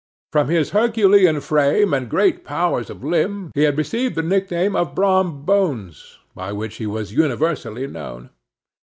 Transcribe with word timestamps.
From 0.31 0.47
his 0.49 0.71
Herculean 0.71 1.41
frame 1.41 1.93
and 1.93 2.09
great 2.09 2.43
powers 2.43 2.89
of 2.89 3.03
limb 3.03 3.51
he 3.53 3.61
had 3.65 3.77
received 3.77 4.15
the 4.15 4.23
nickname 4.23 4.75
of 4.75 4.95
BROM 4.95 5.43
BONES, 5.45 6.17
by 6.33 6.51
which 6.51 6.77
he 6.77 6.87
was 6.87 7.13
universally 7.13 7.85
known. 7.85 8.31